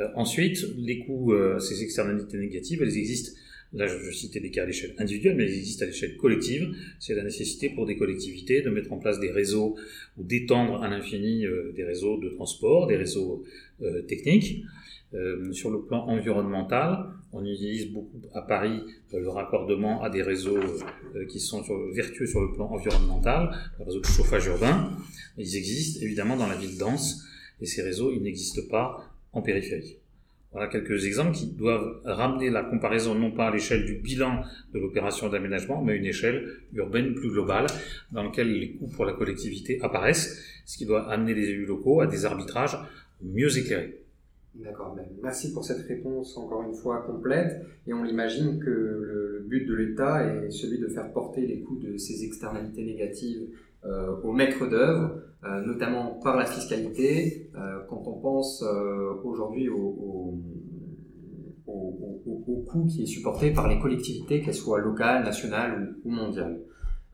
[0.00, 3.32] Euh, ensuite, les coûts, euh, ces externalités négatives, elles existent.
[3.74, 6.74] Là, je, citais des cas à l'échelle individuelle, mais elles existent à l'échelle collective.
[7.00, 9.76] C'est la nécessité pour des collectivités de mettre en place des réseaux
[10.16, 13.44] ou d'étendre à l'infini euh, des réseaux de transport, des réseaux
[14.08, 14.62] techniques.
[15.52, 18.80] sur le plan environnemental, on utilise beaucoup à Paris
[19.12, 20.60] le raccordement à des réseaux
[21.28, 24.96] qui sont vertueux sur le plan environnemental, le réseau de chauffage urbain.
[25.38, 27.24] Ils existent évidemment dans la ville dense
[27.60, 29.98] et ces réseaux, ils n'existent pas en périphérie.
[30.54, 34.78] Voilà quelques exemples qui doivent ramener la comparaison non pas à l'échelle du bilan de
[34.78, 37.66] l'opération d'aménagement, mais à une échelle urbaine plus globale,
[38.12, 42.00] dans laquelle les coûts pour la collectivité apparaissent, ce qui doit amener les élus locaux
[42.00, 42.78] à des arbitrages
[43.20, 43.98] mieux éclairés.
[44.54, 47.66] D'accord, ben, merci pour cette réponse encore une fois complète.
[47.88, 51.80] Et on imagine que le but de l'État est celui de faire porter les coûts
[51.80, 53.48] de ces externalités négatives
[53.86, 55.10] euh, aux maîtres d'œuvre,
[55.44, 58.64] euh, notamment par la fiscalité, euh, quand on pense
[59.22, 60.40] aujourd'hui au,
[61.66, 66.60] au, coût qui est supporté par les collectivités, qu'elles soient locales, nationales ou, mondiales.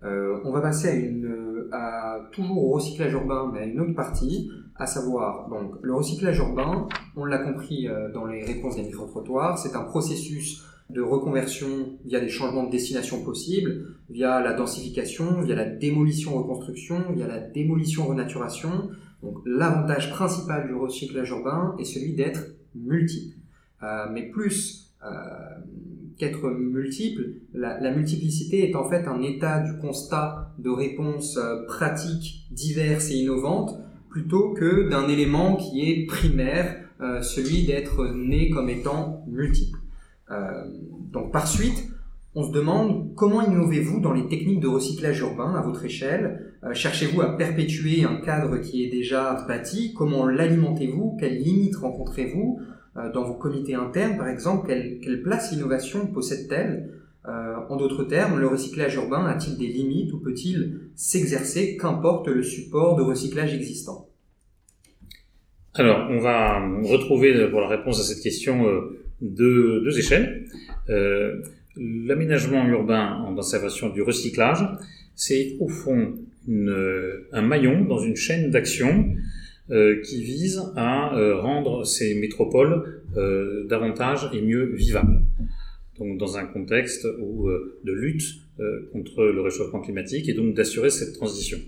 [0.02, 4.48] on va passer à, une, à toujours au recyclage urbain, mais à une autre partie,
[4.76, 6.86] à savoir donc le recyclage urbain.
[7.16, 12.28] On l'a compris dans les réponses des micro-trottoirs, c'est un processus de reconversion via des
[12.28, 18.90] changements de destination possibles, via la densification, via la démolition-reconstruction, via la démolition-renaturation.
[19.22, 22.40] Donc l'avantage principal du recyclage urbain est celui d'être
[22.74, 23.36] multiple.
[23.82, 25.08] Euh, mais plus euh,
[26.18, 32.46] qu'être multiple, la, multiplicité est en fait un état du constat de réponses euh, pratiques,
[32.50, 33.78] diverses et innovantes,
[34.10, 36.76] plutôt que d'un élément qui est primaire,
[37.22, 39.79] celui d'être né comme étant multiple.
[40.30, 40.64] Euh,
[41.12, 41.88] donc par suite,
[42.34, 46.54] on se demande comment innovez-vous dans les techniques de recyclage urbain à votre échelle?
[46.64, 49.92] Euh, Cherchez-vous à perpétuer un cadre qui est déjà bâti?
[49.96, 51.16] Comment l'alimentez-vous?
[51.18, 52.60] Quelles limites rencontrez-vous
[52.96, 54.16] euh, dans vos comités internes?
[54.16, 56.94] Par exemple, quelle, place l'innovation possède-t-elle?
[57.68, 61.76] En d'autres termes, le recyclage urbain a-t-il des limites ou peut-il s'exercer?
[61.76, 64.08] Qu'importe le support de recyclage existant.
[65.74, 68.64] Alors, on va retrouver pour la réponse à cette question
[69.20, 70.46] deux, deux échelles.
[70.88, 71.42] Euh,
[71.76, 74.66] L'aménagement urbain en conservation du recyclage,
[75.14, 76.14] c'est au fond
[76.48, 79.14] un maillon dans une chaîne d'action
[79.70, 83.02] euh, qui vise à euh, rendre ces métropoles
[83.68, 85.22] davantage et mieux vivables.
[85.98, 88.22] Donc dans un contexte où, de lutte
[88.92, 91.58] contre le réchauffement climatique et donc d'assurer cette transition.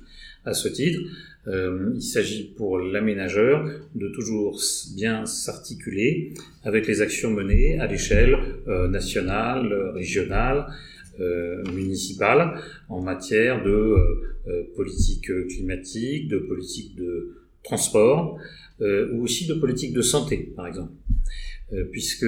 [0.44, 1.00] À ce titre,
[1.48, 4.61] euh, il s'agit pour l'aménageur de toujours
[4.94, 8.37] bien s'articuler avec les actions menées à l'échelle
[8.68, 10.66] euh, nationale, régionale,
[11.20, 13.96] euh, municipale en matière de
[14.74, 18.38] politique climatique, de politique de transport
[18.81, 20.90] ou aussi de politique de santé, par exemple.
[21.90, 22.26] Puisque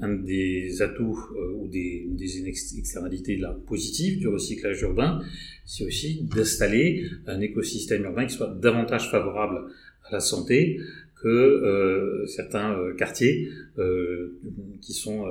[0.00, 1.18] un des atouts
[1.56, 5.22] ou des, des externalités positives du recyclage urbain,
[5.64, 9.70] c'est aussi d'installer un écosystème urbain qui soit davantage favorable
[10.04, 10.78] à la santé
[11.24, 14.38] que euh, certains euh, quartiers euh,
[14.82, 15.24] qui sont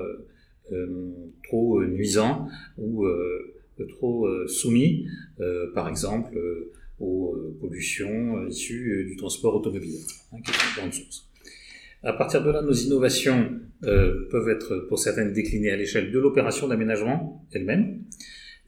[1.43, 2.47] trop nuisants
[2.79, 3.05] ou
[3.89, 5.05] trop soumis,
[5.75, 6.35] par exemple,
[6.99, 9.99] aux pollutions issues du transport automobile,
[10.31, 11.27] hein, qui est une source.
[12.03, 13.49] À partir de là, nos innovations
[13.81, 17.99] peuvent être pour certaines déclinées à l'échelle de l'opération d'aménagement elle-même,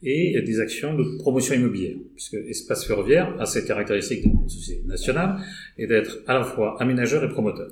[0.02, 5.38] et des actions de promotion immobilière, puisque Espace Ferroviaire a cette caractéristique de société nationale
[5.78, 7.70] et d'être à la fois aménageur et promoteur.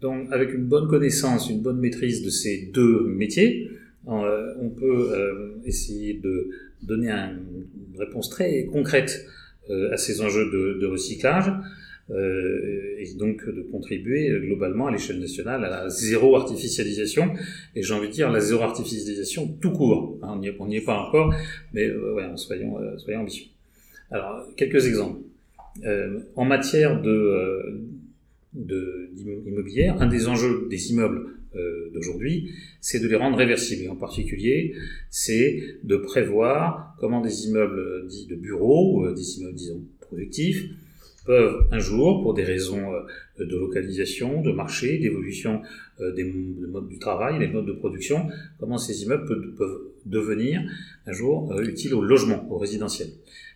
[0.00, 3.70] Donc, avec une bonne connaissance, une bonne maîtrise de ces deux métiers,
[4.08, 6.48] euh, on peut euh, essayer de
[6.82, 9.26] donner une réponse très concrète
[9.68, 10.86] euh, à ces enjeux de, de
[12.10, 17.32] recyclage, et donc de contribuer globalement à l'échelle nationale à la zéro artificialisation,
[17.74, 20.18] et j'ai envie de dire la zéro artificialisation tout court.
[20.22, 21.34] Hein, on n'y est, pas encore,
[21.72, 23.46] mais ouais, soyons, soyons ambitieux.
[24.10, 25.20] Alors, quelques exemples.
[26.36, 27.80] en matière de,
[29.98, 33.84] un des enjeux des immeubles euh, d'aujourd'hui, c'est de les rendre réversibles.
[33.84, 34.74] Et en particulier,
[35.10, 40.64] c'est de prévoir comment des immeubles dits de bureaux, euh, des immeubles, disons, productifs,
[41.24, 45.62] peuvent un jour, pour des raisons euh, de localisation, de marché, d'évolution
[46.16, 48.28] des modes du travail, des modes de production,
[48.58, 50.62] comment ces immeubles peuvent, devenir
[51.06, 53.08] un jour utiles au logement, au résidentiel.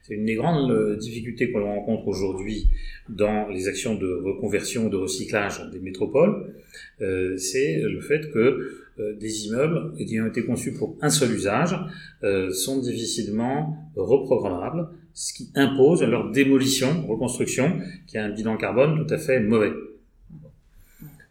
[0.03, 2.69] C'est une des grandes difficultés que l'on rencontre aujourd'hui
[3.09, 6.53] dans les actions de reconversion, de recyclage des métropoles,
[7.01, 11.77] euh, c'est le fait que euh, des immeubles ayant été conçus pour un seul usage
[12.23, 19.07] euh, sont difficilement reprogrammables, ce qui impose leur démolition, reconstruction, qui a un bilan carbone
[19.07, 19.73] tout à fait mauvais.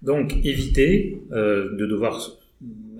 [0.01, 2.37] Donc éviter de devoir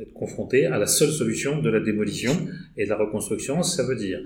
[0.01, 2.33] être confronté à la seule solution de la démolition
[2.77, 4.19] et de la reconstruction, ça veut dire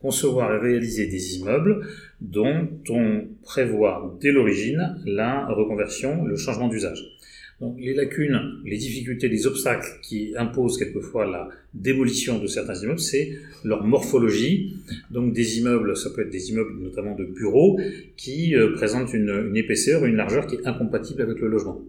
[0.00, 1.86] concevoir et réaliser des immeubles
[2.20, 7.16] dont on prévoit dès l'origine la reconversion, le changement d'usage.
[7.60, 13.00] Donc les lacunes, les difficultés, les obstacles qui imposent quelquefois la démolition de certains immeubles,
[13.00, 14.76] c'est leur morphologie.
[15.10, 17.78] Donc des immeubles, ça peut être des immeubles notamment de bureaux,
[18.16, 21.80] qui euh, présentent une, épaisseur, une largeur qui est incompatible avec le logement.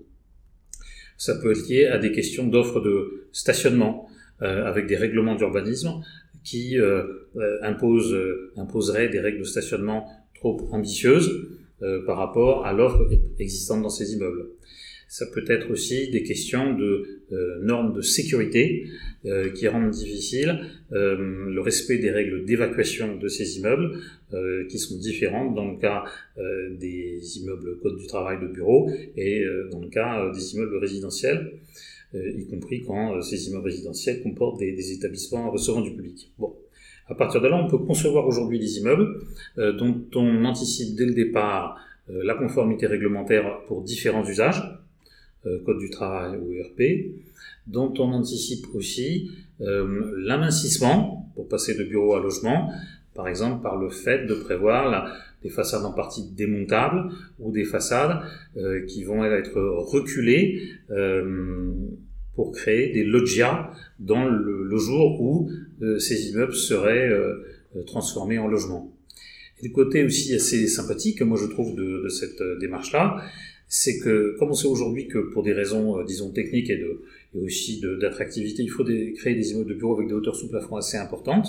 [1.17, 4.07] Ça peut être lié à des questions d'offres de stationnement,
[4.41, 6.01] euh, avec des règlements d'urbanisme
[6.43, 7.03] qui euh,
[7.63, 8.15] imposent,
[8.55, 11.49] imposeraient des règles de stationnement trop ambitieuses
[12.05, 13.05] par rapport à l'offre
[13.37, 14.47] existante dans ces immeubles.
[15.07, 17.21] Ça peut être aussi des questions de
[17.61, 18.85] normes de sécurité
[19.55, 20.59] qui rendent difficile
[20.91, 23.99] le respect des règles d'évacuation de ces immeubles,
[24.69, 26.03] qui sont différentes dans le cas
[26.37, 31.51] des immeubles code du travail de bureau et dans le cas des immeubles résidentiels.
[32.15, 36.31] Euh, y compris quand euh, ces immeubles résidentiels comportent des, établissements recevant du public.
[36.37, 36.55] Bon.
[37.07, 39.21] À partir de là, on peut concevoir aujourd'hui des immeubles
[39.57, 44.61] euh, dont on anticipe dès le départ la conformité réglementaire pour différents usages,
[45.65, 47.13] code du travail ou ERP,
[47.67, 52.71] dont on anticipe aussi l'amincissement pour passer de bureau à logement,
[53.13, 58.21] par exemple par le fait de prévoir des façades en partie démontables ou des façades
[58.87, 60.61] qui vont être reculées
[62.35, 65.49] pour créer des loggias dans le, jour où
[65.81, 67.45] euh, ces immeubles seraient euh,
[67.87, 68.91] transformés en logements.
[69.61, 73.21] Et le côté aussi assez sympathique, moi je trouve, de, de cette euh, démarche-là,
[73.67, 77.01] c'est que, comme on sait aujourd'hui que pour des raisons, disons, techniques et, de,
[77.35, 80.77] et aussi d'attractivité, il faut créer des immeubles de bureaux avec des hauteurs sous plafond
[80.77, 81.47] assez importantes,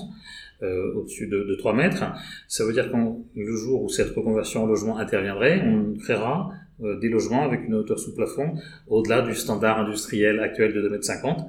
[0.63, 2.03] euh, au-dessus de, de 3 mètres,
[2.49, 2.97] ça veut dire que
[3.39, 6.51] le jour où cette reconversion en logement interviendrait, on créera
[6.83, 8.55] euh, des logements avec une hauteur sous plafond
[8.89, 11.47] au-delà du standard industriel actuel de 2,50 m.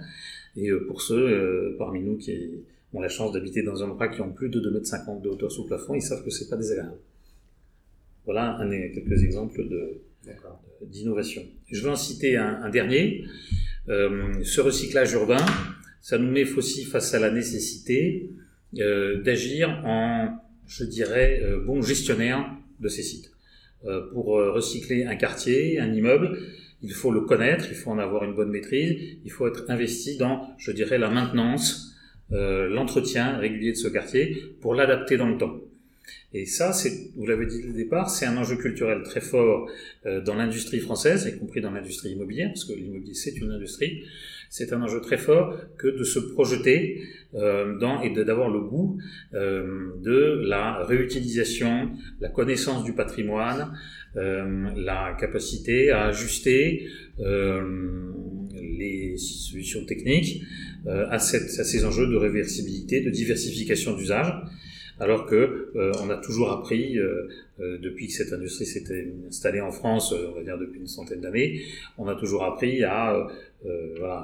[0.55, 2.51] Et euh, pour ceux euh, parmi nous qui
[2.93, 5.51] ont la chance d'habiter dans un endroit qui ont plus de 2,50 m de hauteur
[5.51, 6.97] sous plafond, ils savent que c'est pas désagréable.
[8.23, 10.01] Voilà un, quelques exemples de,
[10.81, 11.43] d'innovation.
[11.71, 13.25] Je vais en citer un, dernier.
[13.89, 15.45] Euh, ce recyclage urbain,
[16.01, 18.29] ça nous met aussi face à la nécessité
[18.79, 22.45] euh, d'agir en, je dirais, bon gestionnaire
[22.79, 23.31] de ces sites.
[23.85, 26.39] Euh, pour euh, recycler un quartier, un immeuble,
[26.81, 30.17] il faut le connaître, il faut en avoir une bonne maîtrise, il faut être investi
[30.17, 31.95] dans, je dirais, la maintenance,
[32.31, 35.61] euh, l'entretien régulier de ce quartier pour l'adapter dans le temps.
[36.33, 36.71] Et ça,
[37.15, 39.69] vous l'avez dit au départ, c'est un enjeu culturel très fort
[40.05, 44.03] dans l'industrie française, y compris dans l'industrie immobilière, parce que l'immobilier c'est une industrie.
[44.49, 47.01] C'est un enjeu très fort que de se projeter
[47.35, 48.97] euh, dans et d'avoir le goût
[49.33, 51.91] euh, de la réutilisation,
[52.21, 53.73] la connaissance du patrimoine,
[54.15, 56.87] euh, la capacité à ajuster
[57.19, 60.43] les solutions techniques
[60.85, 64.31] à, ces enjeux de réversibilité, de diversification d'usage
[64.99, 66.97] alors que on a toujours appris
[67.59, 71.61] depuis que cette industrie s'était installée en France, on va dire depuis une centaine d'années,
[71.97, 73.27] on a toujours appris à
[73.65, 74.19] euh, euh,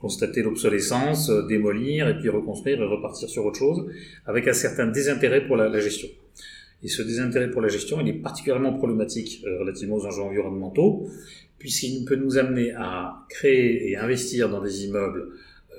[0.00, 3.86] constater l'obsolescence, euh, démolir et puis reconstruire et repartir sur autre chose,
[4.26, 6.08] avec un certain désintérêt pour la, gestion.
[6.82, 11.08] Et ce désintérêt pour la gestion, il est particulièrement problématique relativement aux enjeux environnementaux,
[11.58, 15.28] puisqu'il peut nous amener à créer et investir dans des immeubles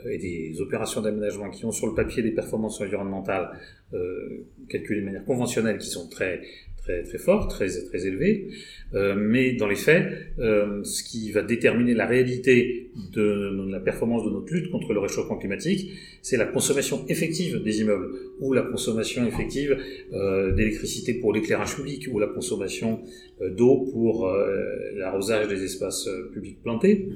[0.09, 3.51] et des opérations d'aménagement qui ont sur le papier des performances environnementales
[3.93, 6.41] euh, calculées de manière conventionnelle, qui sont très
[6.81, 8.49] très très fort, très très élevé,
[8.93, 14.25] euh, mais dans les faits, euh, ce qui va déterminer la réalité de, la performance
[14.25, 18.09] de notre lutte contre le réchauffement climatique, c'est la consommation effective des immeubles,
[18.39, 19.77] ou la consommation effective
[20.13, 23.01] euh, d'électricité pour l'éclairage public, ou la consommation
[23.41, 24.65] euh, d'eau pour euh,
[24.95, 27.07] l'arrosage des espaces publics plantés.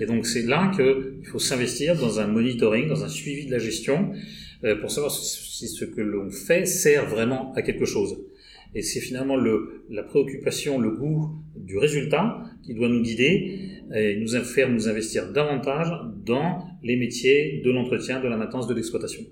[0.00, 3.58] Et donc c'est là qu'il faut s'investir dans un monitoring, dans un suivi de la
[3.58, 4.12] gestion,
[4.80, 8.18] pour savoir si ce que l'on fait sert vraiment à quelque chose.
[8.74, 14.16] Et c'est finalement le, la préoccupation, le goût du résultat qui doit nous guider et
[14.16, 15.90] nous faire nous investir davantage
[16.26, 19.22] dans les métiers de l'entretien, de la maintenance, de l'exploitation.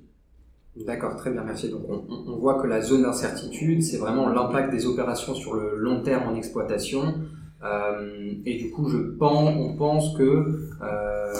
[0.84, 1.70] D'accord, très bien, merci.
[1.70, 6.02] Donc on, voit que la zone d'incertitude, c'est vraiment l'impact des opérations sur le long
[6.02, 7.14] terme en exploitation.
[7.64, 11.32] Euh, et du coup, je pense, on pense que euh,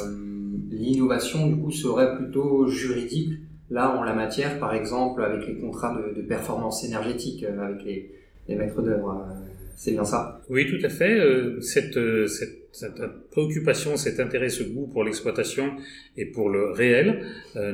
[0.71, 3.35] l'innovation du coup serait plutôt juridique
[3.71, 8.55] Là, en la matière, par exemple, avec les contrats de, performance énergétique, euh, avec les,
[8.55, 9.35] maîtres d'œuvre, euh,
[9.75, 10.41] c'est bien ça?
[10.49, 11.19] Oui, tout à fait.
[11.19, 11.99] Euh, cette,
[12.29, 13.03] cette,
[13.33, 15.73] préoccupation, cet intérêt, ce goût pour l'exploitation
[16.17, 17.25] et pour le réel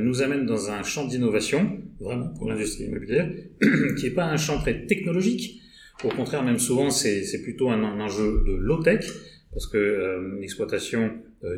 [0.01, 3.29] nous amène dans un champ d'innovation, vraiment pour l'industrie immobilière,
[3.99, 5.61] qui n'est pas un champ très technologique.
[6.05, 9.05] Au contraire, même souvent, c'est plutôt un, enjeu de low-tech,
[9.53, 11.11] parce que l'exploitation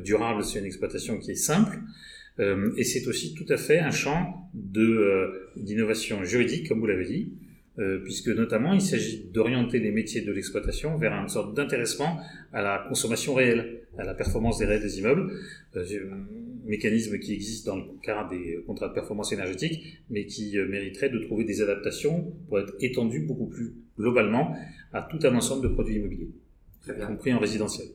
[0.03, 1.79] durable, c'est une exploitation qui est simple.
[2.41, 6.87] Euh, et c'est aussi tout à fait un champ de euh, d'innovation juridique, comme vous
[6.87, 7.33] l'avez dit,
[7.79, 12.21] euh, puisque notamment il s'agit d'orienter les métiers de l'exploitation vers une sorte d'intéressement
[12.53, 15.33] à la consommation réelle, à la performance des réels des immeubles,
[15.77, 15.85] euh,
[16.65, 21.19] mécanisme qui existe dans le cadre des contrats de performance énergétique, mais qui mériterait de
[21.19, 24.57] trouver des adaptations pour être étendu beaucoup plus globalement
[24.93, 26.31] à tout un ensemble de produits immobiliers,
[26.89, 27.89] y compris en résidentiel.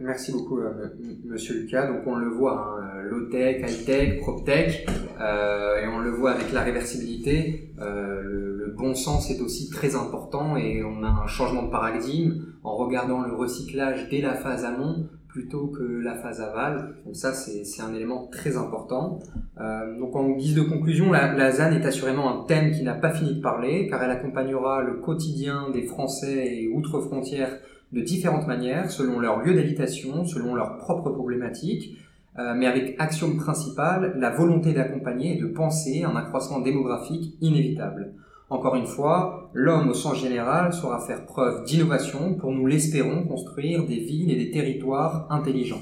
[0.00, 0.88] Merci beaucoup, euh,
[1.24, 1.86] Monsieur Lucas.
[1.88, 4.86] Donc on le voit, hein, low-tech, high-tech, prop-tech,
[5.20, 7.70] euh, et on le voit avec la réversibilité.
[7.80, 11.70] Euh, le, le, bon sens est aussi très important et on a un changement de
[11.70, 16.96] paradigme en regardant le recyclage dès la phase amont plutôt que la phase aval.
[17.04, 19.18] Donc ça, c'est un élément très important.
[19.60, 22.94] Euh, donc en guise de conclusion, la, la ZAN est assurément un thème qui n'a
[22.94, 27.58] pas fini de parler, car elle accompagnera le quotidien des Français et outre-frontières
[27.92, 31.96] de différentes manières, selon leur lieu d'habitation, selon leurs propres problématiques,
[32.38, 38.12] euh, mais avec action principale la volonté d'accompagner et de penser un accroissement démographique inévitable.
[38.50, 43.86] Encore une fois, l'homme au sens général saura faire preuve d'innovation pour, nous l'espérons, construire
[43.86, 45.80] des villes et des territoires intelligents.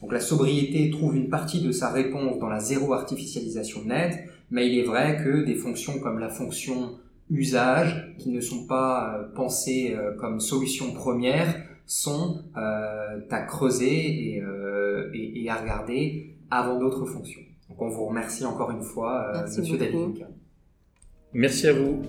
[0.00, 4.18] Donc la sobriété trouve une partie de sa réponse dans la zéro artificialisation nette,
[4.50, 6.92] mais il est vrai que des fonctions comme la fonction
[7.30, 14.34] usages qui ne sont pas euh, pensés euh, comme solution première sont euh, à creuser
[14.34, 14.42] et,
[15.14, 17.42] et, à regarder avant d'autres fonctions.
[17.68, 20.26] Donc on vous remercie encore une fois, Monsieur David.
[21.32, 22.02] Merci à vous.